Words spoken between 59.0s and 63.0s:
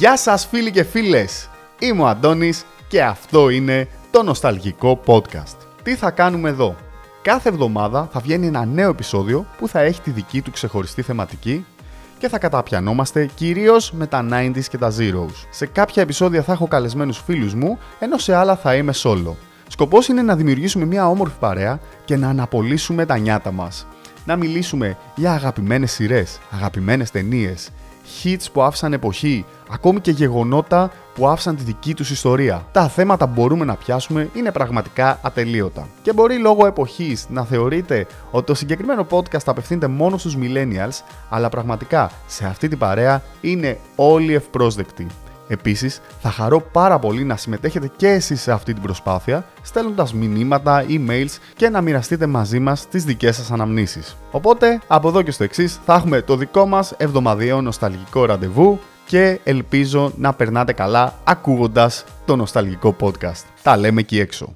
και ελπίζω να περνάτε καλά ακούγοντας το νοσταλγικό